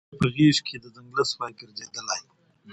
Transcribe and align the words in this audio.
نه 0.09 0.15
په 0.19 0.27
غېږ 0.35 0.57
کي 0.67 0.75
د 0.79 0.85
ځنګله 0.95 1.23
سوای 1.31 1.51
ګرځیدلای 1.59 2.21